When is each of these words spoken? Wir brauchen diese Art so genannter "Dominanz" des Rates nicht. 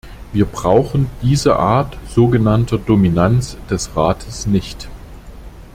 Wir 0.33 0.45
brauchen 0.45 1.11
diese 1.21 1.57
Art 1.57 1.95
so 2.09 2.27
genannter 2.27 2.79
"Dominanz" 2.79 3.55
des 3.69 3.95
Rates 3.95 4.47
nicht. 4.47 4.89